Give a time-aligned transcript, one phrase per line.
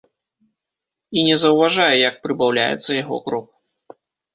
[1.19, 3.47] І не заўважае, як прыбаўляецца яго крок.